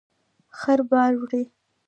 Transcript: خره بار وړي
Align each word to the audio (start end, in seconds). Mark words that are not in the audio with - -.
خره 0.59 0.83
بار 0.91 1.13
وړي 1.19 1.43